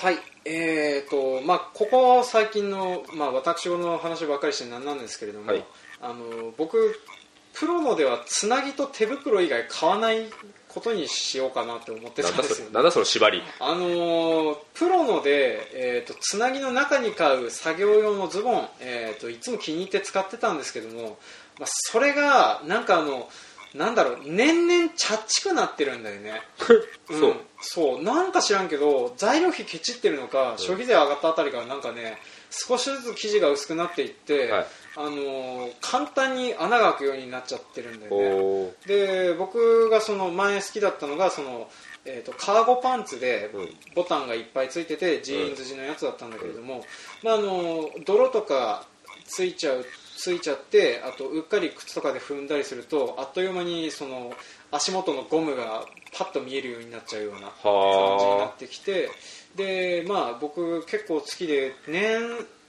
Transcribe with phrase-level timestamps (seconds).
[0.00, 0.16] はい
[0.46, 5.64] えーとまあ、ここ最近の、まあ、私の話ばっかりしてなんなんですけれども、はい。
[6.00, 6.98] あの僕
[7.52, 10.24] プロのではつなぎと手袋以外買わない
[10.68, 13.42] ことにしようかなって思ってたなんですよそれなんだその縛り。
[13.58, 21.18] あのープロので、えー、とつなぎの中に買う作業用のズボン、えー、といつも気に入って使ってたんですけども、
[21.58, 23.28] まあ、それがなんかあの
[23.74, 26.42] なんだろう年々チャッチくなってるんだよね。
[27.08, 27.30] そう。
[27.30, 27.40] ん。
[27.60, 28.02] そう。
[28.02, 32.20] なんか知らんけど材料費ケチってるのか、消費税上がったあたりからなんかね
[32.50, 34.66] 少しずつ生地が薄くなっていって、はい。
[34.96, 38.74] あのー簡単に穴が開くようになっちゃってるんだよね。
[38.86, 41.70] で僕がその前好きだったのがその、
[42.04, 43.76] えー、とカーゴパンツでうん。
[43.94, 46.84] ボタンがいっぱいついててジーンズ地のやつだったんだけれども、
[47.22, 48.84] まあ、あの泥とか
[49.26, 49.86] ついちゃう
[50.20, 54.34] ついちゃってあとうっかり靴とかで踏んだりするとあっという間にその
[54.70, 55.86] 足元のゴムが
[56.16, 59.10] パッと見えるようになっちゃうような感じになはってきて
[59.56, 62.20] でまあ僕結構好きで年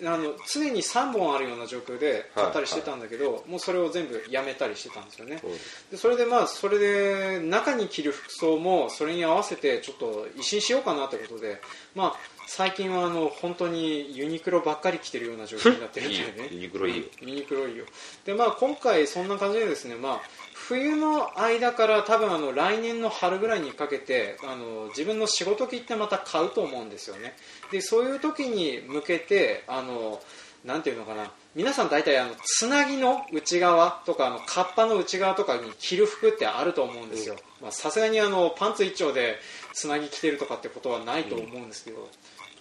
[0.04, 5.52] あの常に3本あるような状況で買ったりしてたんだけど、もうそれを全部やめたりしてたんですよね、うん
[5.92, 11.62] でそれでまあそれで中に着る服装もそれに合わせてちょっと一新しようかなってことで
[11.94, 12.16] まあ
[12.54, 16.50] 最近はあの本当にユニクロばっかり着てるような状況になってるんだよね。
[16.52, 17.06] ユニクロいいよ。
[17.22, 17.86] ユニクロいいよ。
[18.26, 27.38] でまあ今回そんな感じでですねまあ冬の間から多分あの来年の春ぐらいにかけてあの自分の仕事着ってまた買うと思うんですよね。
[27.72, 30.22] でそういう時に向けてあの
[30.66, 31.32] なんていうのかな。
[31.56, 37.38] 皆さん大体あのつなぎの内側とかあのカッパの内側とかに着る服ってあると思うんですよ。
[37.62, 39.38] まあさすがにあのパンツ一丁で
[39.74, 42.10] つなぎ着てるとかってことはないと思うんですけど、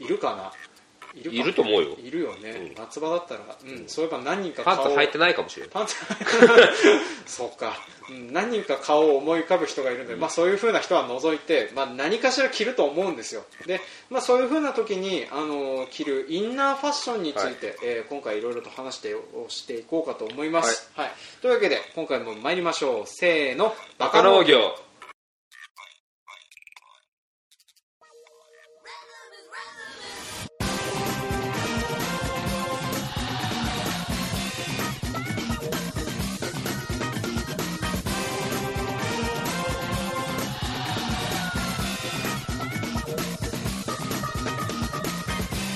[0.01, 0.53] いるかな？
[1.15, 1.97] いるかいると思うよ。
[2.03, 2.75] いるよね、うん。
[2.77, 5.97] 夏場だったら、うん、そういえば何人かパン顔をツ履いてないかもしれないパンツ。
[7.27, 7.75] そうか、
[8.09, 13.45] うん、何人か顔を思い浮かぶ人がいるので、まあ、そういう風な人は除いて、まあ、何かしら着ると思うんですよ。
[13.67, 21.13] で、まあ、そういう風な時にあの着るインナーファッションについて、えー今回いろいろと話してをしていこうかと思います、はい。
[21.43, 23.05] というわけで今回も参りましょう。
[23.07, 23.75] せーの。
[23.99, 24.77] バカ農業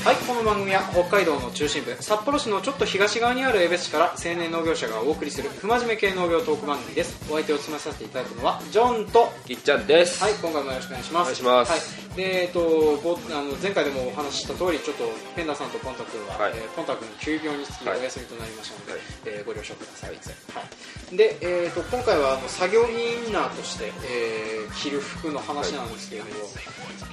[0.04, 7.16] はいこの番組は北海道の中心部札幌市のちょっと東側にある江別市から青年農業者がお送りする不真面目系農業トーク番組です。
[7.32, 10.22] お相手を務めさせていただくのはジョンとぎっちゃんです。
[10.22, 11.22] はい、今回もよろしくお願いします。
[11.22, 11.72] お願いします。
[11.72, 11.78] は
[12.12, 12.60] い、で、えっと、
[13.00, 16.52] ぼあの前回でもお話しした通り、ちょっとペンダさんとポンタ君は、はい。
[16.54, 18.04] えーポンタ君休業につきおはい。
[18.04, 19.00] 休みとなりましたので、はい。
[19.24, 20.10] えーご了承ください。
[20.12, 21.16] はい。
[21.16, 26.44] で、えっと今回はあの作業着インナーとして、えー着る服の話なんですけれども、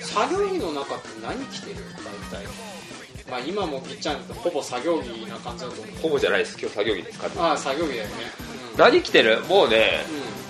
[0.03, 1.79] 作業着の中って何着てる？
[2.29, 2.51] 大体。
[3.31, 5.95] まあ今もぎっちゃんとほぼ作業着な感じだと思う。
[6.01, 6.57] ほぼじゃないです。
[6.59, 8.13] 今日作業着ですからああ作業着だよね。
[8.73, 8.77] うん。
[8.77, 9.39] 何着てる？
[9.45, 10.01] もうね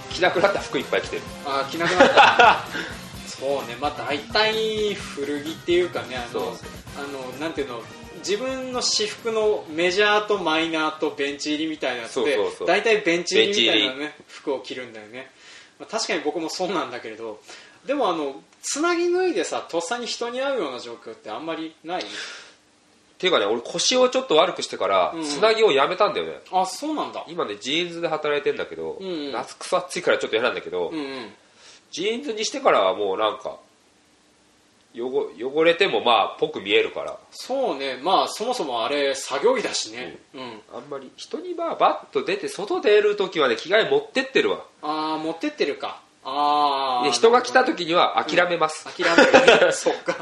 [0.10, 0.14] うん。
[0.14, 1.22] 着なくなった服いっぱい着てる。
[1.46, 2.66] あー着なくなった。
[3.30, 3.78] そうね。
[3.80, 6.58] まあ大体古着っていうかねあの
[6.98, 7.82] あのなんていうの
[8.18, 12.38] 自分の私服のメジャーとマイナーとベンチ入りみたいなやつで
[12.68, 15.32] 大体ベンチ入りみたいなね服を着るんだよね、
[15.80, 17.42] まあ、確かに僕もそうなんだけれど
[17.86, 22.02] でもあのつなぎ脱いでさとっさに人に会うような状況ってあんまりない？
[22.04, 22.06] っ
[23.22, 26.40] ていうかね俺腰をちょっと悪くしてからうんつなぎをやめたんだよね。
[26.52, 27.24] あそうなんだ。
[27.28, 29.32] 今ねジーンズで働いてんだけどうんうん。
[29.32, 31.30] 夏くそ暑いからちょっと嫌なんだけどうんうん。
[31.92, 33.58] ジーンズにしてからはもうなんか
[34.96, 37.18] 汚汚れてもまあぽく見えるから。
[37.30, 38.00] そうね。
[38.02, 40.18] まあそもそもあれ作業着だしね。
[40.34, 44.66] うん、あんまり人にまあバッと出て外出る時はね着替え持ってってるわ。
[44.82, 46.02] ああ持ってってるか。
[46.24, 49.72] ああで人が来た時には諦めます、諦めるね。
[49.74, 50.18] そっか。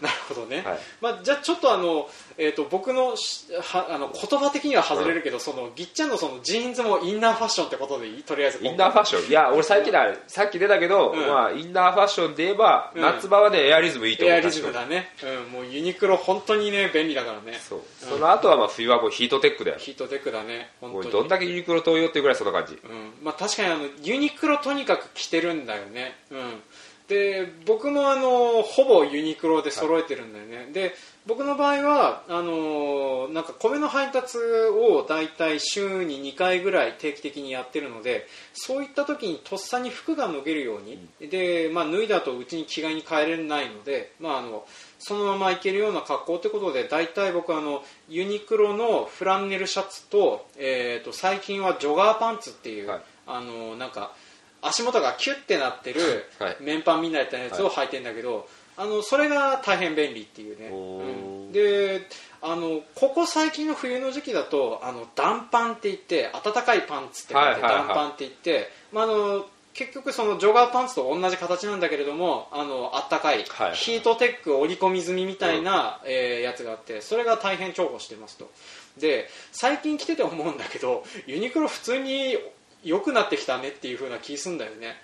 [0.00, 0.78] なるほどね、はい。
[1.00, 2.08] まあ、じゃあちょっとあの、
[2.38, 9.28] えー、と僕のしはあの言葉的には外れるけど、そのぎっちゃんのそのジーンズもインナーファッションってことでいいとりあえずインナーファッション。
[9.28, 10.06] いや俺最近だ。
[10.26, 11.20] さっき出たけど、うん。
[11.20, 13.02] まあ、インナーファッションで言えば、うん。
[13.02, 14.36] 夏場はねエアリズムいいと思う。
[14.36, 17.58] エアリズムだね、うん、もうユニクロ本当にね便利だからね。
[17.60, 18.08] そう、うん。
[18.10, 19.78] その後はまあ冬はもうヒートテックだよ。
[19.78, 20.70] ヒートテックだね。
[20.80, 21.10] 本当に。
[21.10, 22.74] どんだけユニクロ推しよっていうぐらいそんな感じ。
[22.74, 23.12] うん。
[23.22, 26.62] まあ、確かにあのユニクロとにかく着てるんだよね、うん、
[27.08, 40.98] で僕もあのほぼユニクロで揃えてるんだよね、で僕の場合はあのなんか米の配達をだいたい週に2回ぐらい定期的にやってるのでそういった時にとっさに服が脱げるように、
[41.30, 44.64] で、まあ、脱いだ後うちに着替えに帰れないので、まあ、あの
[44.98, 53.02] そのままいけるような格好ということで大体僕はあのユニクロのフランネルシャツと,、えー、と最近はジョガーパンツっていう、はい。
[53.24, 54.12] あのなんか
[54.60, 56.00] 足元がキュッてなってる
[56.38, 56.56] はい。
[56.60, 61.52] 綿パンみたいなやつを履いてんだけど、あのそれが大変便利っていうね、うん。
[61.52, 62.08] で
[62.40, 78.50] あのここ最近の冬の時期だとあの暖パンって言って暖かいパンツって書いて暖パンって言って、まあ、あの結局そのジョガーパンツと同じ形なんだけれどもあの暖かい、はいヒートテック織り込み済みみたいな、えーやつがあってそれが大変重宝してますと。
[78.98, 82.36] で最近着てて思うんだけどユニクロ普通に
[82.82, 84.96] 良くなってきたねっていう風な気すんだよね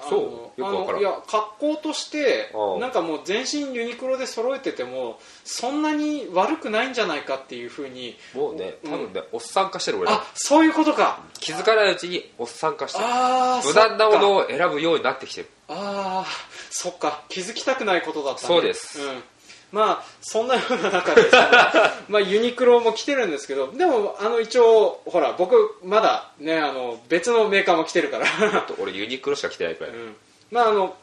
[0.00, 2.80] そうよくわからいや格好としてああ。
[2.80, 8.90] なんかもう全身ユニクロで揃えててもそんなに悪くないんじゃないかっていう風にもうねうん。
[8.90, 10.16] 多分ね、おっさん化してる俺ら。
[10.16, 11.20] あそういうことか。
[11.38, 13.04] 気づかないうちにおっさん化してる。
[13.06, 15.48] ああ無難なものを選ぶようになってきてる。
[15.68, 16.26] ああ
[16.70, 17.22] そっか。
[17.28, 18.46] 気づきたくないことだったね。
[18.48, 19.00] そうです。
[19.00, 19.22] ん、
[19.74, 21.22] まあそんなような中で
[22.08, 28.26] まあユニクロも来てるんですけどでもあの一応ほら僕まだねあの別のメーカーも来てるから。
[28.78, 30.16] 俺ユニクロしか着てないくらい、うん。
[30.50, 30.96] まああの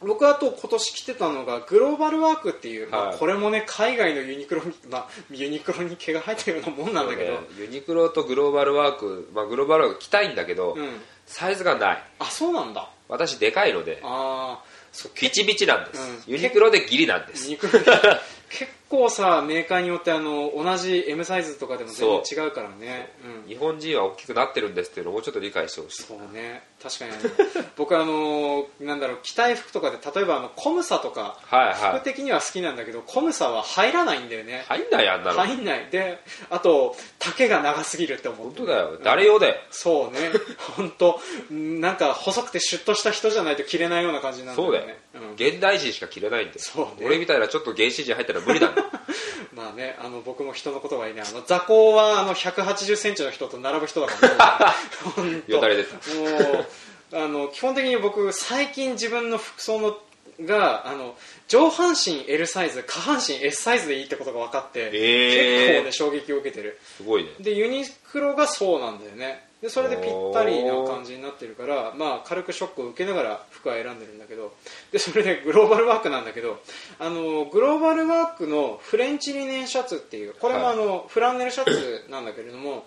[0.00, 12.04] 僕あと今年来てたのがグローバルワークっていう、まあ、はいこれもね海外のユニクロに、まあ、ユニクロに毛が生えたようなもんなんだけど、ねユニクロとグローバルワーク、まあ、グローバルワーク着たいんだけど、うん、サイズがない。
[12.18, 12.90] あそうなんだ。
[13.08, 14.00] 私でかいので。
[14.02, 16.34] ああそうビチビチなんです、うん。
[16.34, 17.48] ユニクロでギリなんです。
[17.48, 17.68] 結
[18.92, 23.10] 構さメーカーによってあの同じ M サイズとかでも全然違うからね。
[23.24, 23.46] う。
[23.46, 23.48] ん。
[23.48, 26.02] 日本人は大きくなってるんですっていうのをもうちょっと理解してほしい。
[26.02, 26.62] そうね。
[26.82, 27.12] 確かに
[27.76, 31.74] 僕あのなんだろう着たい服とかで例えばあのコムサとかはいはい。
[32.00, 34.66] 服的には好きなんだけどコムサは入らないんだよね。
[34.68, 35.86] 入んないあんなの、入んない。
[35.90, 36.18] で
[36.50, 38.46] あと丈が長すぎるって思う。
[38.48, 38.98] 本当だよ。
[39.02, 39.56] 誰用だよ。
[39.70, 40.30] そうね。
[40.76, 41.18] 本当。
[41.50, 45.32] なんか細くてシュッとした人じゃないと着れないような感じなんだよそうだよ、ねうん。
[45.32, 46.60] 現代人しか着れないんだよ。
[46.60, 47.06] そうね。
[47.06, 48.74] 俺みたいなちょっと原始人入ったら無理なん。
[48.74, 48.81] だよ
[49.54, 54.74] まあね、あの僕も人のことはいいね、あの座高はあの180センチの人と並ぶ人だから、ね、
[55.14, 55.94] 本 当よだれ出た。
[56.14, 56.66] もう
[57.14, 59.98] あの基本的に僕最近自分の服装の
[60.40, 61.14] があの
[61.46, 65.66] 上半身 L サイズ下半身 S サイズでいいってことが分かって、えー。
[65.66, 66.78] 結構ね衝撃を受けてる。
[66.96, 67.30] すごいね。
[67.38, 74.52] でユニクロがそうなんだよねでそれでぴったりな感じになってるから、まあ、軽くショックを受けながら服は選んでるんだけど
[74.90, 76.60] でそれで グローバルワークなんだけど
[76.98, 82.86] あのグローバルワークのフレンチリネンシャツっていうこれもあの、フランネルシャツなんだけれども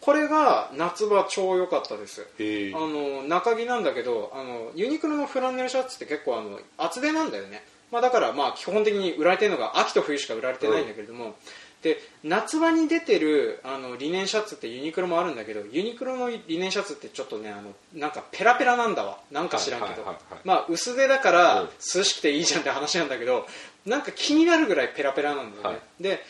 [0.00, 2.26] これが夏場超良かったです。
[2.74, 11.34] あの中着なんだけどあのユニクロのフランネルシャツって結構あの厚手なんだよね、まあ、だからまあ基本的に売られてるのが秋と冬しか売られてないんだけれども、
[11.82, 19.18] で夏場に出てるあのリネンシャツってユニクロもあるんだけどユニクロのリネンシャツってちょっとねあのなんかペラペラなんだわ。
[19.30, 21.68] なんか知らんけど、はいはいはいはいまあ薄手だからうん。
[21.68, 23.46] 涼しくていいじゃんって話なんだけど
[23.84, 26.02] なんか気になるぐらいペラペラなんだよね、はい。
[26.02, 26.24] で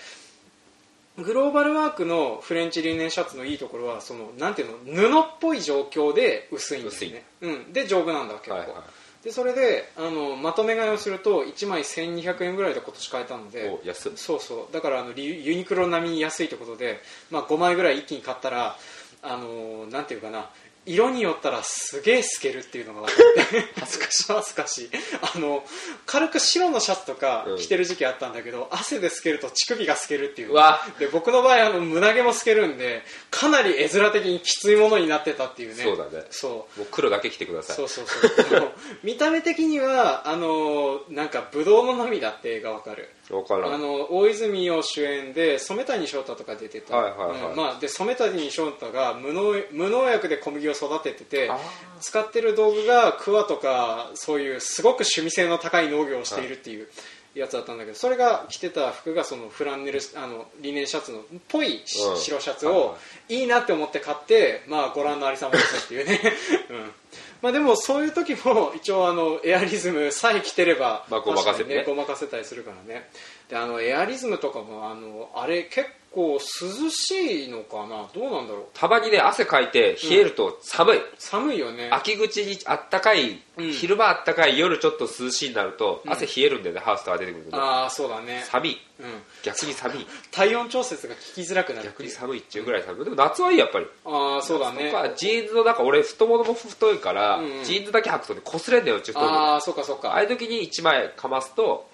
[1.19, 8.77] グローバルワークのフレンチリネンシャツのいいところはそのなんていうの布っぽい状況で薄いんですね、うん、で丈夫なんだ結構、はいはい
[9.23, 14.73] でそれであのまとめ買いをすると1枚1200円ぐらいで今年買えたのでお安っそうそう。
[14.73, 18.77] だからあのリユニクロ並みに安いってことで、まあ、5枚ぐらい一気に買ったら
[19.23, 20.51] あのなんていうかな
[20.85, 24.91] 色によったらすげえ透けるっていうのが分かって恥ずかしい恥ずかしい。
[25.35, 25.65] あの
[26.07, 27.59] 軽く白のシャツとかうん。
[27.59, 30.55] 着てる時期あったんだけど、汗で透けると乳首が透けるっていう
[30.99, 35.83] で僕の場合あの胸毛も透けるんでかなり絵面的にきついものになってたっていうね。
[35.83, 36.25] そうだね。
[36.31, 36.81] そう。
[36.81, 37.77] もう黒だけ着てください。
[37.77, 43.09] そうそうそう見た目的にはあのなんか「ぶどうの涙」って映画わかる。
[43.29, 43.75] 分からん。
[43.75, 47.51] あの大泉洋主演で染谷翔太とか出てた、はいはいはい。
[47.51, 47.57] うん。
[47.57, 51.59] まあ、で染谷翔太が無農無農薬で小麦を育てててあ
[52.01, 56.89] 使ってる道具が桑とかそういうすごく趣味性の高い農業をしているっていう
[57.35, 62.17] やつだったんだけどそれが着てた服がそのフランネルあのリネンシャツのっぽいしうん。
[62.19, 62.97] 白シャツを
[63.29, 63.47] いい。
[63.47, 66.21] なって思って買って、まあ、ご覧のありさまですっていうね、
[66.71, 66.93] うん。
[67.41, 73.09] まあ、でもそういう時も一応あのエアリズムさえ着てれば、まあごまかせてねごまかせたりするからね。
[73.49, 78.09] であのエアリズムとかもあのあれ結構涼しいのかな？
[78.15, 78.65] どうなんだろう？
[78.75, 81.89] たまにね汗かいて冷えると寒い、寒いよね。
[81.91, 83.73] 秋口にあったかい、うん。
[83.73, 86.13] 昼間あったかい夜ちょっと涼しいになると、うん。
[86.13, 87.63] 汗冷えるんだよねハウスとか出てくるとね。
[87.63, 88.79] ああそうだね、寒い。
[89.01, 89.07] うん、
[89.43, 90.07] 逆に寒い。
[90.31, 91.93] 体温調節が効きづらくなるっていう。
[91.93, 93.05] 逆に寒いっていうぐらい寒い。
[93.05, 93.87] でも夏はいいやっぱり。
[94.05, 94.93] ああそうだね。
[95.17, 97.59] ジーンズの中俺太ももも太いから、うん。
[97.59, 99.29] うんジーンズだけ履くとね擦れんだようち太いの。
[99.31, 100.15] あああそうかそうか。
[100.15, 101.89] あいう時に1枚かますと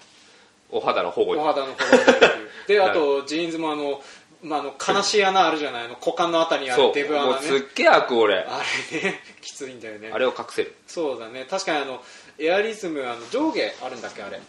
[0.71, 1.41] お肌の保護に。
[1.41, 2.79] お肌の保護になるっていう。
[2.79, 4.01] であとジーンズもあの,、
[4.43, 5.85] まあ、あの悲しい穴あるじゃない？
[5.85, 8.35] あの股間のあたりにあるデブもう穴ねすっげえ開く俺。
[8.39, 8.61] あ
[8.91, 10.11] れね きついんだよね。
[10.13, 10.75] あれを隠せる。
[10.87, 11.45] そうだね。
[11.49, 12.03] 確かにあの
[12.37, 14.21] エアリズムあの上下あるんだっけ？
[14.23, 14.39] あれ。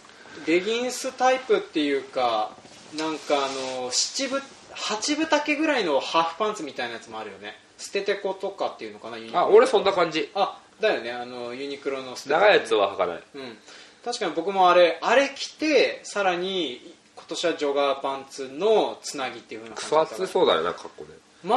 [0.47, 2.51] レギンスタイプっていうか
[2.97, 3.49] なんかあ
[3.81, 4.41] の七分
[4.73, 7.59] 八分丈ぐらいのハーフパンツみたいなやつもあるよね。
[7.79, 9.17] 捨ててことかっていうのかな？
[9.17, 10.31] ユニクロあ俺そんな感じ。
[10.35, 11.11] あだよね。
[11.13, 13.23] あのユニクロの捨ててこ長いやつは履かない。
[13.35, 13.59] うん
[14.05, 16.81] 確かに僕もあれあれ着てさらに
[17.17, 20.27] 今年はジョガーパンツのつなぎっていう風なクソ感じだったから。
[20.29, 21.11] 暑そうだねな格好ね
[21.45, 21.57] ま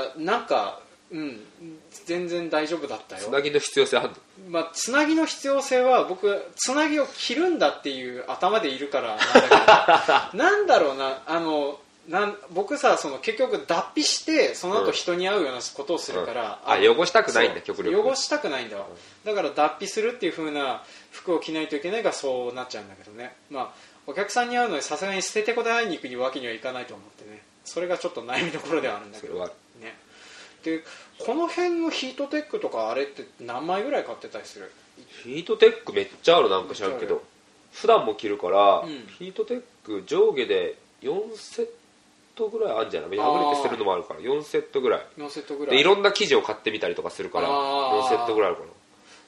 [0.00, 1.40] あなんかうん
[2.06, 3.22] 全然大丈夫だったよ。
[3.28, 4.14] つなぎの必要性あるの？
[4.50, 9.24] まあ、つなぎの必要性は僕つなぎを着るんだっていう頭でいるからなんだ
[10.32, 10.38] けど。
[10.44, 16.72] なんだろうなあのなん僕さその結局脱皮してその後人に会うようなことをするから、うん。
[16.72, 17.98] あ汚したくないんだ極力。
[17.98, 18.86] 汚したくないんだわ、
[19.24, 20.82] だから脱皮するっていう風な
[21.12, 23.34] 服を着ないといけないからそうなっちゃうんだけどね。
[23.50, 23.70] まあ
[24.06, 27.42] お客さんに会うのにさすがに捨ててこで会いに行くわけにはいかないと思ってね。
[27.64, 29.38] それがちょっと悩みどころではあるんだけど。
[29.80, 29.96] ね。
[30.62, 30.84] で
[31.24, 34.70] この辺のヒートテックとかあれって何枚ぐらい買ってたりする？
[35.22, 37.22] ヒートテックめっちゃあるなんか知らんけど。
[37.72, 39.06] 普段も着るから、うん。
[39.18, 41.72] ヒートテック上下で4セット
[42.36, 43.16] ぐらいあるんじゃない？
[43.16, 44.20] 破れて捨てるのもあるから。
[44.20, 45.06] 4セットぐらい。
[45.18, 45.76] 4セットぐらい。
[45.76, 48.00] でいろんな生地を買ってみたりとかするからあー。
[48.06, 48.68] 4セットぐらいあるかな。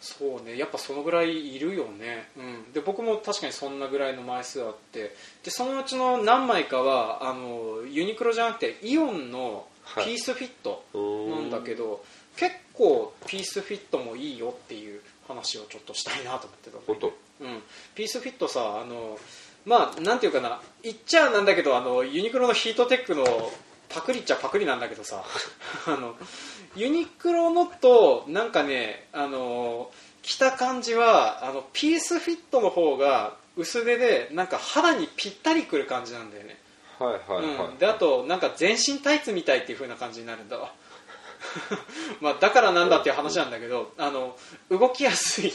[0.01, 0.59] そうね。
[0.59, 5.15] やっぱそのぐらいいるよね、うん、で僕も確かにそんなぐらいの枚数あって。
[5.43, 9.67] でそのうちの何枚かはあのユニクロじゃなくてイオンの
[10.05, 12.05] ピースフィットなんだけど、
[12.37, 17.07] 結構ピースフィットもいいよっていう話をちょっとしたいなと思ってた本当？
[17.41, 17.63] うん、
[17.95, 19.19] ピースフィットさあの
[19.67, 23.25] まあなんていうかな言っちゃなんだけどあのユニクロのヒートテックの
[23.89, 25.23] パクリっちゃパクリなんだけどさ
[25.87, 26.17] あの
[26.77, 29.91] ユニクロのとなんかねあの
[30.23, 36.61] 着た感じはあのピースフィットの方が薄手でなんか肌にぴったりくる感じなんだよね、
[36.99, 40.59] はいはいはい、うん、であとなんか全身タイツみたいっていう風な感じになるんだ。
[40.59, 40.73] わ
[42.21, 44.37] まあだからなんだっていう話なんだけどあの
[44.71, 45.53] 動きやすい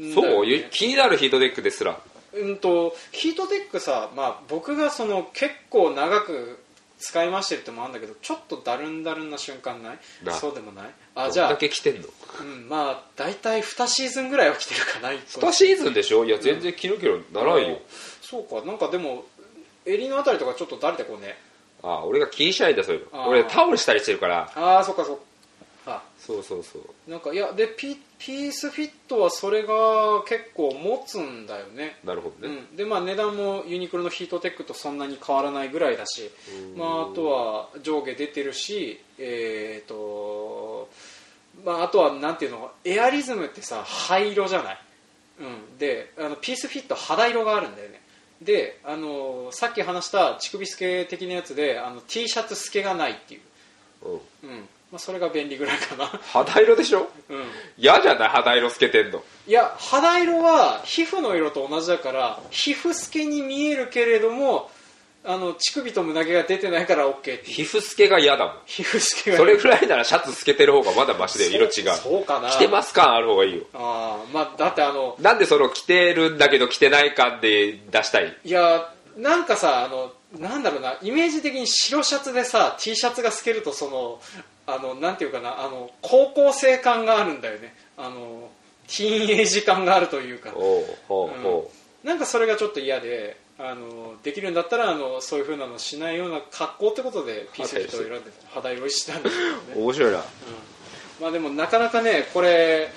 [0.00, 0.44] んだそう？
[0.70, 1.98] 気になるヒートテックですら
[2.40, 6.58] うんとヒートテックさ、まあ、僕がその結構長く
[6.98, 9.98] 使いましてるってのもあるんだけどちょっとだるんだるんな瞬間ない？
[10.24, 10.90] なそうでもない？
[11.14, 12.08] あじゃあだけ着てんの？
[12.40, 16.24] うん、まあ大体2シーズンぐらいは着てるかな一個2シーズンでしょ？
[16.24, 17.78] いや全然着るけどならんよ、
[18.20, 19.24] そうかなんかでも
[19.86, 21.36] 襟のあたりとかちょっとだれてこうね。
[21.82, 23.28] ああ俺が気にしないんだそういうの。
[23.28, 24.50] 俺タオルしたりしてるから。
[24.56, 25.22] ああそっかそっか。
[25.86, 26.02] あ。
[26.18, 27.10] そうそうそう。
[27.10, 31.96] なんかいやでピピースフィットはそれが結構持つんだよね。
[32.04, 36.30] なるほどね、うん、でまあ値段もユニクロのヒートテックとそんなに変わらないぐらいだし、
[36.76, 40.88] まあ、あとは上下出てるしえー、と
[41.64, 44.80] まあ、あとはなんていうのエアリズムってさ灰色じゃない、
[45.40, 48.00] うん、であのピースフィット肌色があるんだよね。
[48.42, 53.40] であのさっき話した乳首透け的なやつであの T シャツ透けがないっていう、
[54.04, 57.10] うん、うんまあ、それが便利ぐらいかな、肌色でしょ？
[57.28, 57.44] うん、
[57.76, 58.28] 嫌じゃない？
[58.30, 59.22] 肌色透けてんの。
[59.46, 64.70] いや肌色は皮膚の色と同じだから皮膚透けに見えるけれども
[65.24, 68.54] あの乳首と胸毛が出てないから OK って皮膚透けが嫌だもん。
[68.64, 71.94] 皮膚透けがそれぐらいならシャツ透けてる方がまだマシで色違う。
[71.96, 72.48] そうかな。
[72.48, 73.64] 着てます感ある方がいいよ。
[73.74, 78.34] あー、まあ、だってあのなんでその着てるんだけど着てない感で出したい？
[78.42, 84.20] いやなんかさあのなんだろうなイメージ的に白シャツでさ T シャツが透けるとその
[84.66, 87.74] あのなんていうかなあの高校生感があるんだよね。
[87.96, 88.50] あの
[88.86, 90.52] ティーンエイジ感があるというか。
[91.08, 100.24] おうなんかそれがちょっと嫌であのできるんだったらあのそういうふうなのしないような格好ってことでピースフィットを選んで肌色にしたんですけどう、ね、 面白いな。
[101.20, 102.92] まあでもなかなかねこれ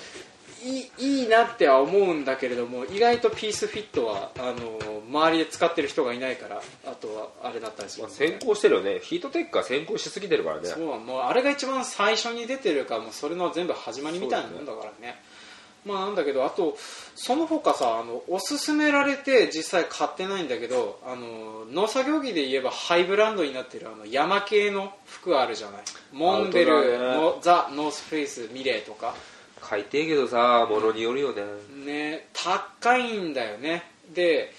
[0.64, 4.78] いいいいなっては思うんだけれども意外とピースフィットはあの
[5.08, 9.00] 周りで使ってる人がいないからあとはあれだったりするまあ、んで、先行してるよね。
[9.02, 10.68] ヒートテックは先行しすぎてるからね。
[10.68, 15.20] そうもうあれが一番最初に出てるからもうそれの全部始まりみたいなもんだからね。
[15.84, 16.76] まあなんだけどあと
[17.16, 25.82] その他さあのおすすめられて実際買ってないんだけどあの農作業着で言えばハイブランドになってるあの山系の服あるじゃない。
[26.12, 26.98] モンベル、ね。
[26.98, 29.14] のザ・ノースフェイスミレーとか
[29.62, 31.42] 買いてえけどさ物によるよね。
[31.84, 33.84] ね高いんだよね。
[34.12, 34.52] で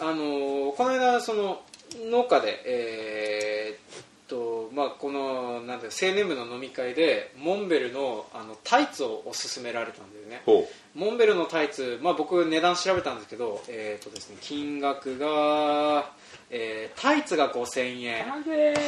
[0.00, 1.62] あのーこの間その
[2.10, 10.42] 農家でえーっとまあこのなんだよ青年部の飲み会でモンベルのあのタイツをおすすめられたんだよね。
[10.44, 16.10] ほモンベルのタイツ、まあ、僕値段調べたんですけど、えーっとですね、金額が、
[16.50, 18.24] えータイツが5000円。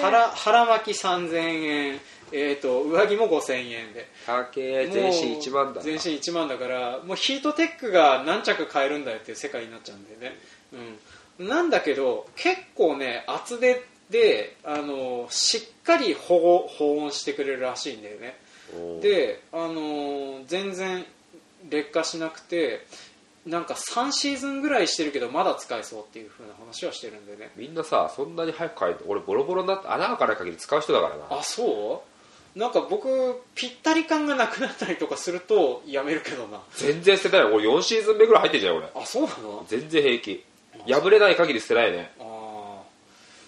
[0.03, 1.37] 腹腹巻き3000
[1.93, 2.01] 円、
[2.33, 4.07] えーっと上着も5000円で。
[4.27, 10.39] 全身1万だ全身1万だからもうヒートテックが何着買えるんだよっていう世界になっちゃうんだよね、
[11.39, 18.37] うん、なんだけど結構ね厚手であのしっかり保護保温してくれるらしいんだよね。
[19.01, 21.05] であの全然
[21.69, 22.87] 劣化しなくて
[23.47, 27.51] なんか3シーズンぐらいしてるけどまだ使えそうっていう風な話はしてるんでね。
[27.57, 29.07] みんなさそんなに早く買えるの？
[29.11, 31.27] 俺ボロボロになって穴開かない限り使う人だからな。
[31.31, 32.03] あそ
[32.57, 33.09] なんか僕
[33.55, 36.61] ぴったり感がなくなったりとかするとやめるけどな。
[36.75, 37.51] 全然捨てない。
[37.51, 38.87] よ俺4シーズン目ぐらい入ってんじゃん俺。
[38.95, 39.65] あそうなの？
[39.69, 40.45] 全然平気。
[40.89, 42.13] 破れない限り捨てないね。
[42.19, 42.83] ああ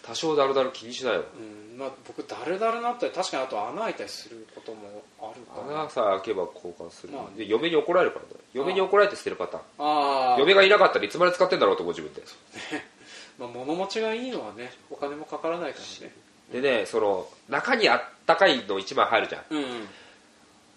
[0.07, 1.25] 多少ダルダル気にしないわ。
[1.37, 1.79] うん。
[1.79, 5.81] まあ僕ダルダルなったり確かにあと穴開いたりすることもあるかな。
[5.83, 8.25] 穴さえ開けば交換する、まあで嫁に怒られるから。
[8.27, 9.63] ね嫁に怒られて捨てるパターン。
[9.79, 12.23] ああ嫁がいなかったらいつまで使ってんだろうと思う自分で。
[13.39, 16.15] まあ、物持ちがいいのはねお金もかからないからね
[16.53, 19.43] でねその中にあったかいの1枚入るじゃん。
[19.51, 19.67] うんうん。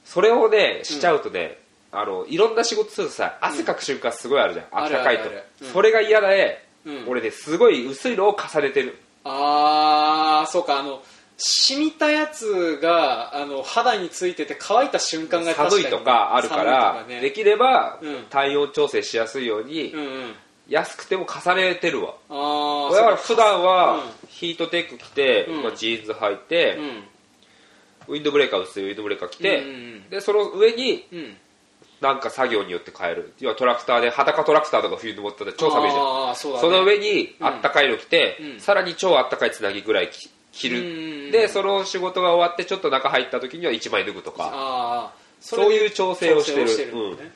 [0.04, 1.60] それをねしちゃうとね、
[1.92, 5.30] あのいろんな仕事するとさ汗かく瞬間すごいあるじゃん、あったかいと。
[5.74, 7.06] それが嫌だね、うん。
[7.08, 8.98] 俺ねすごい薄いのを重ねてる。
[9.24, 11.02] ああそうかあの
[11.38, 17.20] 染みたやつがあの肌についてて乾いた瞬間が寒いとかあるから、ね。
[17.20, 18.24] できれば、うん。
[18.30, 20.36] 体温調整しやすいように、うんうん
[20.68, 22.16] 安くても重ねてるわ。
[22.92, 23.10] だか。
[23.12, 24.02] ら普段はうん。
[24.30, 25.64] ヒートテック着て、うん。
[25.64, 27.04] まあ、ジーンズ履いて、うん。
[28.08, 30.10] ウィンドブレーカー薄いウィンドブレーカー着て、うんうんうん。
[30.10, 31.38] でその上にうん。
[32.02, 33.34] なんか作業によって変える。
[33.40, 36.36] 要はトラクターで裸トラクターとか冬に持ったら超寒いじゃん。
[36.36, 36.60] そね。
[36.60, 37.48] その上にうん。
[37.48, 38.60] あったかいの着て、うん。
[38.60, 40.10] さらに超あったかいつなぎぐらい
[40.52, 40.82] 着る。
[41.30, 45.14] んでその仕事が終わってちょっと中入った時には1枚脱ぐとか。
[45.40, 47.16] そういう調整をしてる。
[47.18, 47.32] ね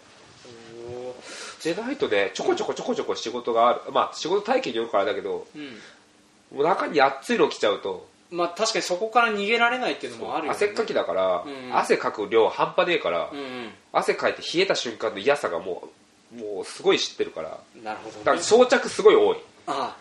[1.64, 3.92] でないとねちょこちょこちょこちょこ仕事がある。
[3.92, 6.58] まあ仕事体系によるからだけどうん。
[6.58, 8.08] もう中に熱いの着ちゃうと。
[8.32, 10.56] まあ確かにそこから逃げられないっていうのもあるよね。
[10.56, 11.78] 汗っかきだから、うん。
[11.78, 13.70] 汗かく量半端ねえから、うんうん。
[13.92, 15.90] 汗かいて冷えた瞬間の嫌さがも
[16.34, 17.58] うもうすごい知ってるから。
[17.84, 19.38] なるほど、ね、だから装着すごい多い。
[19.68, 19.96] あ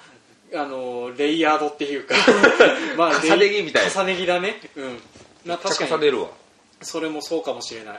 [0.55, 2.15] ああのレイヤードっていうか。
[2.97, 3.91] まあ重ね着みたいな。
[3.91, 4.61] 重ね着だね。
[4.77, 5.01] うん。
[5.45, 6.11] まあ確かに。
[6.11, 6.29] るわ。
[6.81, 7.99] それもそうかもしれない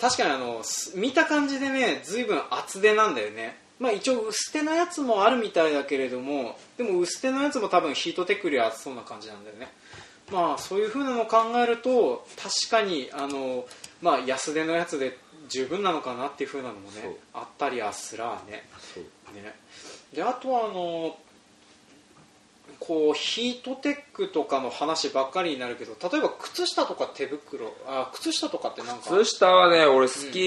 [0.00, 3.56] 確かにあのす見た感じでね随分厚手なんだよね。
[3.78, 9.68] まあ一応薄手のやつもあるみたいだけれどもでも薄手のやつも多分ヒートテックより厚そうな感じなんだよね。
[10.32, 13.66] まあそういう風なのを考えると確かにあの、
[14.02, 15.16] まあ、安手のやつで
[15.48, 18.64] 十分なのかなっていう風なのもねあったりはすらね。
[19.34, 19.54] ね、
[20.14, 21.16] であとはあの
[22.80, 29.10] こうヒートテックとかの話ばっかりになるけど例えば靴下とか手袋あ靴下とかってなんか？
[29.10, 30.38] 靴下はね俺スキ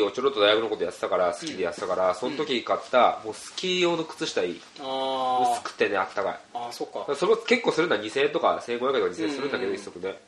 [0.00, 4.60] ーをちょろっと大学のことやってたから、スキーでやってたから、その時買ったもうスキー用の靴下いい。
[4.80, 6.32] あ薄くてねあったかい。
[6.32, 7.14] ーあーそっか。
[7.14, 7.96] それも結構するんだ。
[7.96, 9.76] 2000円とか1500円とか2000円するんだけど、うん。
[9.76, 10.18] 一足で。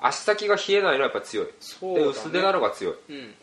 [0.00, 1.48] 足先が冷えないのはやっぱ強い。
[1.60, 2.04] そうだね。
[2.04, 2.94] で薄手なのが強い。
[3.10, 3.34] うん。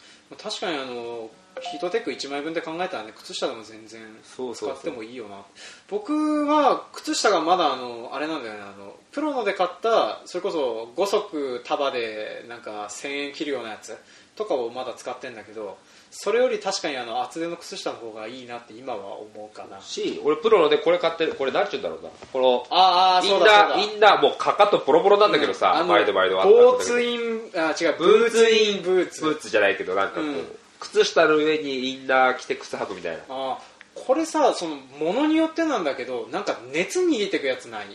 [0.42, 1.30] 確かにあの
[1.62, 5.42] ヒートテック1枚分で考えたらね靴下でも全然使ってもいいよな。
[5.90, 13.98] 僕は靴下がまだあのあれなんだよねあのプロので買ったそれこそ5足束でなんか1000円切るようなやつ
[14.36, 15.78] とかをまだ使ってんだけど
[16.10, 19.80] それより確かにあの厚手の靴下の方がいいなって今は思うかな。
[19.82, 22.10] し俺プロのでこれ買ってるこれ何ちゅうんだろうな。
[22.34, 27.20] このああインナーインナーもうかかとボロボロなんだけどさ、あの前で前ではボーツイン
[27.56, 33.24] あ違うブーツインブーツブーツじゃないけどなんかこう、うん靴下の上にインナー着て靴履くみたいな。
[33.30, 37.88] あーこれさそのものによってなんだけどなんか熱逃げてくやつない？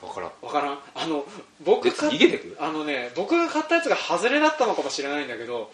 [0.00, 0.30] 分からん。
[0.42, 0.78] わからん？
[0.94, 1.24] あの
[1.64, 2.56] 僕熱逃げてく？
[2.60, 5.72] あのね僕が買ったやつが外れだったのかもしれないんだけど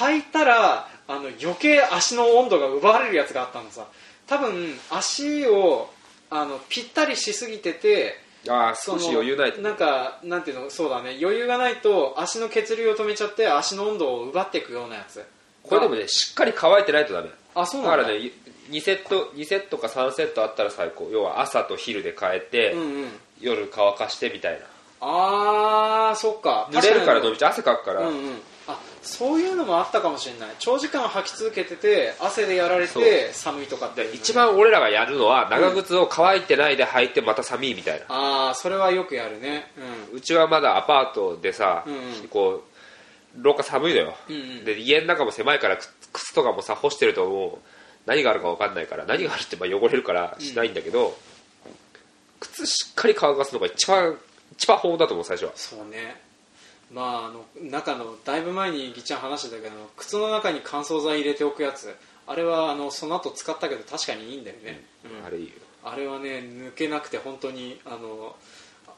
[0.00, 3.86] 履いたらあの余計足の温度が奪われるやつがあったのさ。
[4.26, 5.90] 多分足を
[6.30, 8.14] あのぴったりしすぎてて
[8.48, 9.60] ああその少し余裕ないと。
[9.60, 10.70] なんかなんていうの？
[10.70, 11.18] そうだね。
[11.20, 15.22] 余裕がないと足の血流を止めちゃって足の温度を奪っていくようなやつ
[15.62, 17.30] これでもねしっかり乾いてないとダメ。
[17.54, 17.96] あそうなんだ。
[17.98, 18.30] だからね
[18.70, 21.08] 2セット2セットか3セットあったら最高。
[21.12, 23.08] 要は朝と昼で変えて、うんうん。
[23.40, 24.66] 夜乾かしてみたいな。
[25.00, 26.68] ああそっか。
[26.70, 27.50] 濡れるから確飲みちゃう。
[27.50, 28.40] 汗かくから、うんうん。
[28.68, 30.50] あそういうのもあったかもしれない。
[30.60, 33.02] 長時間履き続けてて汗でやられそう。
[33.02, 34.06] て寒いとかっていう。
[34.06, 39.72] のね一番俺らがやるのは長靴を乾いてないで履いてまた寒いみたいな、ああそれはよくやるね。
[40.12, 42.28] うちはまだアパートでさ、うんうん。
[42.28, 42.71] こう
[43.36, 44.64] 廊下寒いのよ、うんうん。
[44.64, 47.68] で家の中も狭いから靴靴とかもさ干してるともう
[48.06, 51.16] 何があるか分かんないから何があるってまあ汚れるからしないんだけど、
[52.40, 54.18] 靴しっかり乾かすのが一番
[54.52, 55.52] 一番法だと思う最初は。
[55.54, 56.20] そうね。
[56.92, 61.94] まああの中のだいぶ前にぎちゃん話してたけど靴の中に乾燥剤入れておくやつ。
[62.26, 65.26] あれはあのその後使ったけど確かにいいんだよね、うん。
[65.26, 65.52] あれいいよ。
[65.84, 68.36] あれはね抜けなくて本当にあの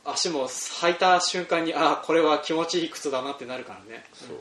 [0.04, 4.04] 足も履いた瞬間にああこれは気持ちいい靴だなってなるからね。
[4.12, 4.36] そう。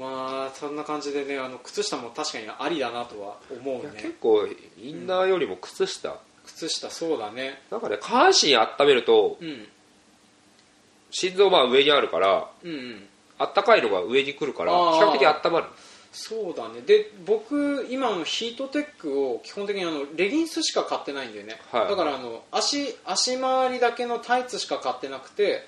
[0.00, 3.90] まあそんな感じでねあの靴下も確かにありだなとは思うね。
[3.96, 4.46] 結構
[4.80, 7.60] インナーよりも靴下、靴下そうだね。
[7.70, 9.66] なんかね下半身温めるとうん。
[11.10, 13.08] 心臓まあ上にあるからうんうん。
[13.38, 15.66] あったかいのが上に来るから比較的温まる
[16.18, 16.80] そうだね。
[16.80, 21.88] で僕今のヒートテックを基本的にあのレギンスしか買ってないんだよね、はい。
[21.88, 25.64] だからあの足足回りだけのタイツしか買ってなくて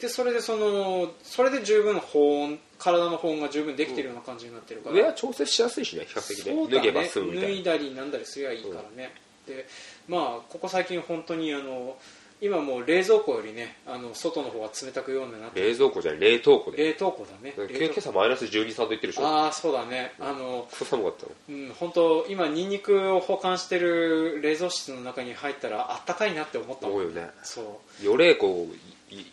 [0.00, 9.12] でそれでそのそれで十分保温体の保温が十分できてるような感じになってるから、上は調節しやすいしね比較的脱げばみた脱いいだりなんだりすりゃいいからね、
[9.48, 9.66] で
[10.06, 11.96] まあここ最近本当にあの
[12.40, 15.60] 今もう冷蔵庫よりねあの外の方が冷たくようになって。
[15.60, 17.54] な冷蔵庫じゃない冷凍庫で冷凍庫だね。
[17.56, 19.26] 今朝マイナス12、3度いってるでしょ？
[19.26, 20.12] ああそうだね。
[20.20, 26.96] あのクソ寒かったのうん本当今ニンニクを保管してる冷蔵室の中に入ったらあったかいなって思ったもん。
[26.96, 27.28] 思うよね。
[27.42, 28.04] そう。
[28.04, 28.68] 予冷庫
[29.10, 29.24] い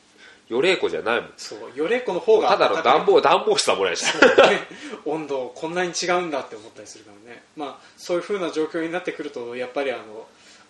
[0.48, 1.34] 予冷庫じゃないもん。
[1.38, 1.78] そう。
[1.78, 4.06] よれっこの方がただの暖房房暖房室はもらいし
[5.06, 7.44] 温度こんなに違うんだって思ったりするからね。
[7.56, 10.28] まあそういう風な状況になってくるとやっぱりあの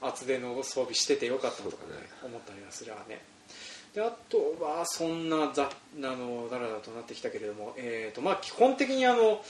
[0.07, 2.07] 厚手の装備しててよかったとかねね。
[2.23, 3.21] 思ったりはするわね。
[3.93, 9.41] であとはそんなざあのだらだらとなってきたけれども、えーとまあ、基本的にあの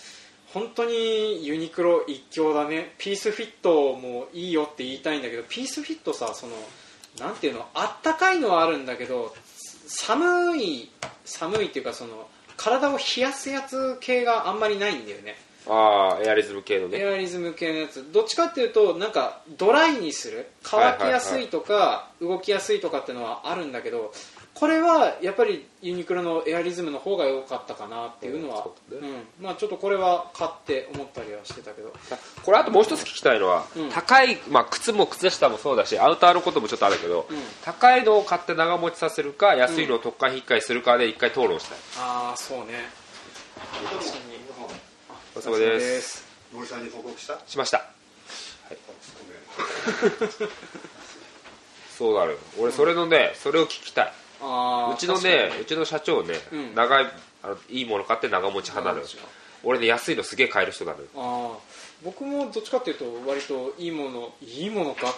[0.54, 2.94] 本当にユニクロ一強だね。
[2.98, 6.54] ピースフィットもいいよって言いたいんだけどピースフィットさその
[7.20, 9.34] なんていうのあったかいのはあるんだけど
[9.88, 10.92] 寒い
[11.24, 15.36] 寒いっていうかその体を冷やすやつ系があんまりないんだよね
[15.68, 17.00] ああエアリズム系のね。
[17.00, 18.12] エアリズム系のやつ。
[18.12, 20.48] どっちかっていうとなんかドライにする。
[20.64, 24.12] 乾きやすいとか動きやすいとかっていうのはあるんだけど
[24.56, 29.14] これはやっぱりユニクロのエアリズムの方が良かったかなっていうのはうんそうん。
[29.42, 31.94] まあちょっとこれは買って思ったりはしてたけど。
[32.44, 33.90] これあともう一つ聞きたいのは、うん。
[33.90, 37.38] 高い、まあ、靴も靴下もそうだしアウターのこともちょっとあるけど、うん。
[37.64, 42.90] 高いのを買って長持ちさせるか安いのを特価引っかえするかで一回討論したい、ああそうね
[43.90, 44.45] 確かに
[45.38, 46.24] お疲れ様です。
[46.54, 47.38] 森さんに報告した？
[47.46, 47.90] しました。
[51.98, 52.38] そうなる。
[52.58, 54.06] 俺それのねそれを聞きたい。
[54.06, 56.74] うちのねうちの社長ね、うん。
[56.76, 57.08] 長い
[57.44, 59.06] あのいいもの買って長持ち派なのよ。
[59.06, 59.30] 長持ち
[59.66, 61.06] 俺ね安いのすげえ買える人なのよ。
[61.18, 61.58] ああ
[62.04, 65.14] 僕もどっちかっていうと割といいものいいものか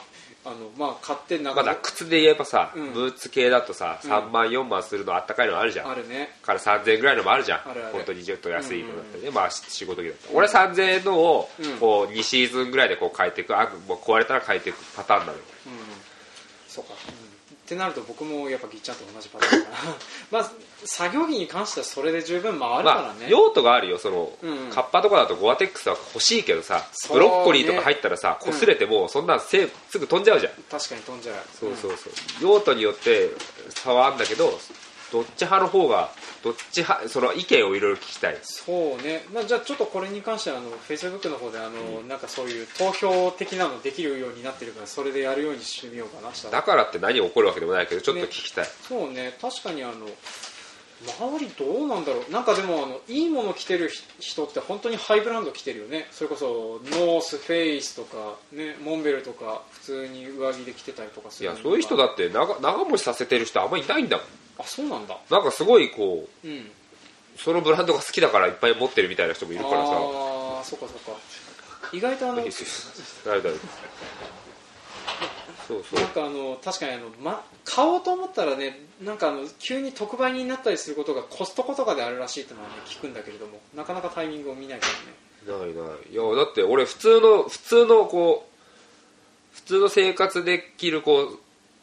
[0.45, 2.93] あのまあ買って長まだ靴で言えばさ、うん。
[2.93, 4.11] ブーツ系だとさうん。
[4.11, 6.29] 3万4万するのあったかいのあるじゃん、あるね。
[6.41, 7.69] から3000円ぐらいのもあるじゃん。
[7.69, 7.93] あるある。
[7.93, 11.77] 本当にちょっと安いのだったりね、まあ仕事着だったら俺3000円のをうん。
[11.79, 15.73] こう2シーズンぐらいでこう変えていくあもう壊れたら変えていくパターンなのようん。
[16.67, 17.36] そうか、うん、
[17.67, 19.75] ってなると僕もやっぱぎっちゃんと同じパターンかな
[20.31, 20.51] まあ
[20.85, 23.97] 作業着に関してはそれで十分回るからまあね、用途があるよ。
[23.97, 24.69] その、うん。
[24.69, 29.27] カッパとかだとゴアテックスは欲しいけどさブロッコリーとか入ったらさ擦れてもそん。
[29.27, 30.53] なんせすぐ飛んじゃうじゃん。
[30.71, 31.35] 確かに飛んじゃう。
[31.53, 32.13] そうそうそう。
[32.41, 33.31] 用途によって
[33.69, 34.57] 差はあるんだけど
[35.11, 36.09] どっち派の方が
[36.43, 38.37] どっち派その意見をいろいろ聞きたい。
[38.41, 49.37] そうね、まあ、じゃあちょっとこれに関してはあの Facebook の方であの、なんかそういう投票的なのできるようになってるからそれでやるようにしてみようかなだからって何起こるわけでもないけどちょっと聞きたい、そうね。
[49.41, 50.07] 確かにあの
[51.05, 52.31] 周りどうなんだろう。
[52.31, 56.07] なんかでもあのいいもの着てる人って本当にハイブランド着てるよね。
[56.11, 64.25] それこそノースフェイスとか、ね、モンベルとか普通に上着で着てたりとかするいやそういう人だだって長長持ちさせてる人あんまりいないんだもん
[64.59, 65.17] あそうなんだ。
[65.29, 66.71] なんかすごいこううん。
[67.37, 69.91] そのブランドが好きだからいっぱい持ってるみたいな人もいるからさ。
[69.93, 71.19] ああそっかそっか。
[71.93, 72.47] 意外とあのそ
[75.75, 75.99] うそう。
[75.99, 84.87] なんかあの確かにあの、ま、買おうと思ったらねなんかあの急に特売になったりすることがコストコとかであるらしいってのはね聞くんだけれどもなかなかタイミングを見ないか
[85.45, 85.59] らね。
[85.59, 86.11] ないない。
[86.11, 91.39] いやだって俺普通の普通のこう普通の生活で着るこう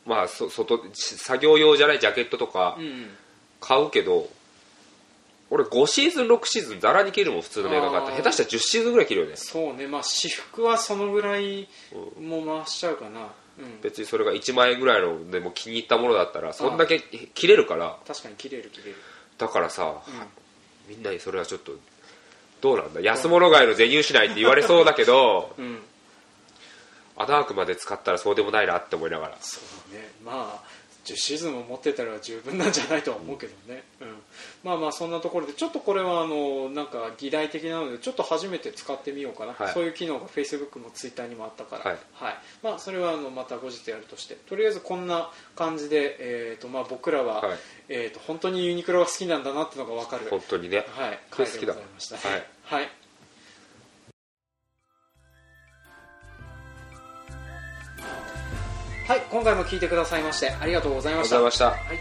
[0.06, 3.08] まあそ外作業用じゃないジャケットとかうん
[3.60, 4.28] 買うけど、
[5.48, 8.16] 俺5シーズン6シーズンざらに着るもん普通のメーカー買ってあー。
[8.18, 9.36] 下手したら10シーズンぐらい着るよね。
[9.36, 9.86] そうね。
[9.86, 11.66] まあ私服はそのぐらい
[12.20, 13.20] もう回しちゃうかな、
[13.58, 17.00] うん、別にそれが1万円ぐらいのでも気に入ったものだったらそんだけ
[17.34, 17.96] 着れるから。
[18.06, 18.96] 確かに切れる切れる、
[19.38, 21.72] だからさ、うみんなにそれはちょっと
[22.60, 23.00] どうなんだ？
[23.00, 25.78] 安物買いの全入しないって言われそうだけどんうん、
[27.16, 29.36] 穴あくまで使ったらそうでもないなって思いながら。
[29.40, 30.08] そうね。
[30.24, 34.08] まあ10シーズンも持ってたら十分なんじゃないとは思うけどね、うん。
[34.64, 39.74] まあまあそんなところでちょっとこれはあのなんか議題的なのでちょっと初めて使ってみようかな、はい。
[39.74, 41.98] そういう機能が Facebook も Twitter にもあったから、はい。
[42.62, 44.34] まあ、それはあのまた後日やるとして。
[44.34, 47.58] とりあえずこんな感じで、えーとまあ、僕らは、はい。
[47.90, 50.26] えー、と本当にユニクロが好きなんだなっていうのが分かる。
[50.30, 50.86] 本当にね。
[50.88, 51.46] はい、好きだ。
[51.46, 52.20] 回でございましたね。
[52.64, 53.03] はい、はい
[59.06, 61.38] はい、今回も聞いてくださいましてありがとうございました。
[61.38, 61.50] はい、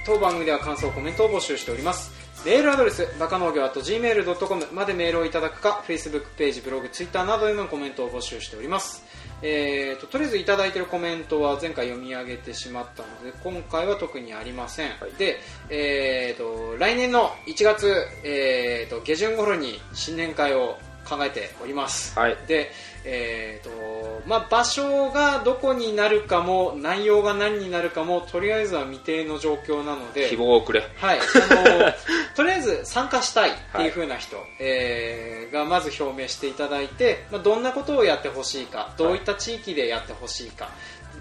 [0.06, 2.14] 当番組では感想コメントを募集しております。
[2.46, 9.04] メールアドレスバカ農業 .gmail.com までメールをいただくか Facebook ページブログ Twitter などへのコメントを募集しております。
[9.42, 15.12] えー、ととりあえずいただいているコメントは前回読み上げてしまったので今回は特にありません、はい。
[15.18, 22.38] で、えー、と来年の1月、えー、と下旬頃に新年会を考えております、はい。
[22.48, 22.72] で、
[23.06, 30.82] えーとまあ、場所がどこになるかも内容が何になるかもとりあえずは未定の状況なので希望をくれ。
[30.98, 31.94] はい、あの
[32.36, 40.70] とりあえず参加したいっていう風な人、えーがまず表明していただいて、まあ、どんなことをやってほしいかどういった地域でやってほしいか、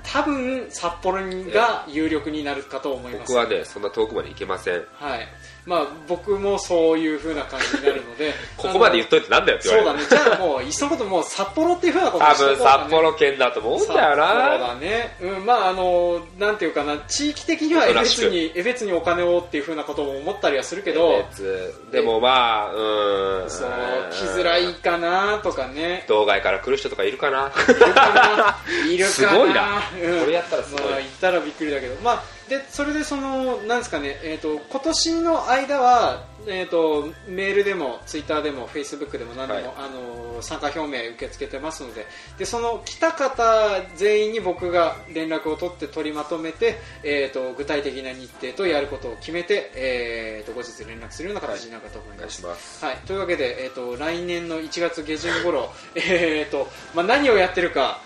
[0.02, 3.32] 多分札幌が有力になるかと思います。
[3.32, 4.84] 僕はねそんな遠くまで行けません。
[4.94, 5.28] はい
[5.64, 10.08] まあ、僕もそういう風な感じになるので ここまで言っといてなんだよってそう言われる。
[10.08, 10.24] だね。
[10.24, 21.74] じゃあもういっそのこともう札幌っていう風なことしておこ分札幌県だと思うんだよ札幌なだね、うん、まああのなんていうかな地域的には江別に江別にお金をっていう風なことも思ったりはするけど別。
[21.92, 23.50] でもまあうーん。
[23.50, 23.70] そう
[24.10, 26.04] 来づらいかなとかね。
[26.08, 27.52] 道外から来る人とかいるかな。
[27.68, 28.58] いるかな。
[28.90, 29.14] いるかな。
[29.14, 29.82] すごいな。
[30.02, 30.20] うん。
[30.20, 30.82] これやったらすごい。
[30.82, 32.22] まったらびっくりだけど、まあ、
[32.52, 39.74] でそれでそのなんですかね、えー、と今年の間は、えー、とメールでもツイッターでもフェイスブックでも何でも、はい。
[39.78, 52.36] あの参加表明受け付けてますのででその来た方全員に僕が連絡を取って取りまとめて、えー、と具体的な日程とやることを決めて、えー、と後日連絡するような形になるかと思います。
[52.36, 52.84] します。
[52.84, 58.02] はい、というわけで、えー、と来年の1月下旬頃、 えーとまあ、何をやってるか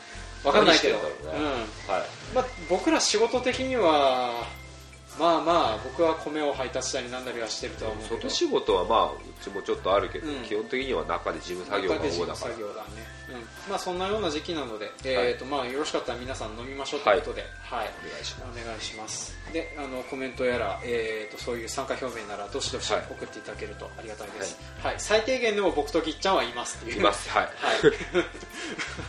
[0.47, 1.93] わかんないけど、ねうん。
[1.93, 2.03] はい。
[2.35, 4.47] まあ、僕ら仕事的には
[5.19, 8.17] まあまあ僕は米を配達したりなんだりはしてるとは思うけど。
[8.17, 10.43] 外仕事はまあうちもちょっとあるけど、うん。
[10.45, 12.37] 基本的には中で事務作業が中で事主だから。
[12.37, 12.89] 務作業だね、
[13.33, 17.89] うん、まあそんなような時期なので、えーとまあ、よろしかったら皆さん飲みましょうということで、はい。
[18.05, 18.61] お願いします。
[18.61, 19.35] お願いします。
[19.53, 23.07] であのコメントやら、えー、とそういう参加表明ならどしどしはい。
[23.11, 24.95] 送っていただけるとありがたいです、はい。
[24.99, 27.01] 最低限でも僕とぎっちゃんはいますっていう。
[27.01, 27.31] います。
[27.31, 27.43] はい。
[27.45, 27.53] はい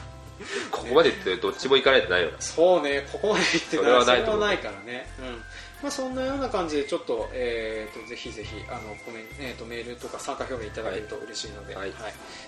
[0.71, 2.37] ここまで言ってどっちも行かないとないよな。
[2.39, 5.43] そうね、ここまで言ってそれはないそれはないからね、うん。
[5.81, 11.93] まあ、そんなような感じでちょっと,、えー、とぜひぜひあのコメン、えー、とメールとか参加表明いただけると嬉しいので,、はい。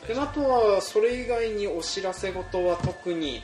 [0.07, 3.43] であとはそれ以外にお知らせ事は特に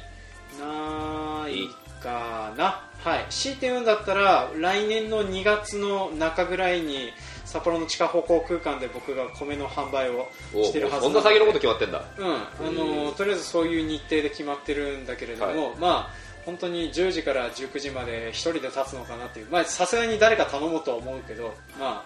[0.59, 1.69] ない
[2.01, 3.57] かな、はい、強い。
[3.57, 7.11] て言うんだったら来年の2月の中ぐらいに
[7.45, 12.03] 札幌の地下歩行空間で僕が米の販売をおしてるはずそんな先のこと決まってんだ。
[12.17, 12.49] うん、あ
[13.05, 22.03] のとりあえずそういう日程で決まってるんだけれども、まあ本当に10時から19時まで一人で立つのかなっていう、まあさすがに誰か頼もうとは思うけど、ま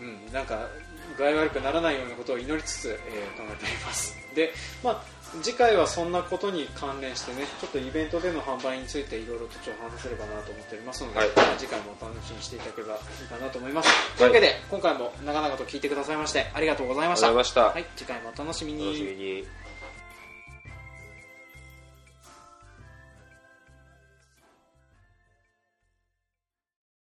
[0.00, 0.68] うんなんか
[1.16, 2.96] 具合悪くならないようなことを祈りつつ、えー
[3.36, 4.16] 考えております。
[4.34, 5.02] で、まあ
[5.42, 14.16] 次回はそんなことに関連してね、ちょっとイベントでの販売についていろいろとちょっと話せればなと思っておりますので、はい次回もお楽しみにしていただければいいかなと思います。
[14.16, 17.32] というわけで今回も長々と聞いてくださいましてありがとうございました。
[17.32, 18.72] はい、次回もお楽しみ。
[18.72, 19.46] に